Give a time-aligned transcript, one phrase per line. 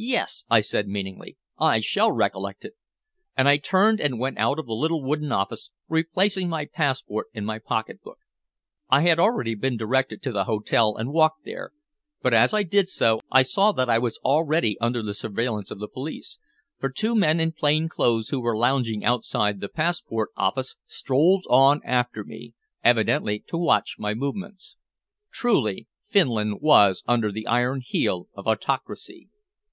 [0.00, 2.74] "Yes," I said meaningly, "I shall recollect it."
[3.36, 7.44] And I turned and went out of the little wooden office, replacing my passport in
[7.44, 8.18] my pocket book.
[8.88, 11.72] I had already been directed to the hotel, and walked there,
[12.22, 15.80] but as I did so I saw that I was already under the surveillance of
[15.80, 16.38] the police,
[16.78, 21.80] for two men in plain clothes who were lounging outside the passport office strolled on
[21.84, 22.54] after me,
[22.84, 24.76] evidently to watch my movements.
[25.32, 29.28] Truly Finland was under the iron heel of autocracy.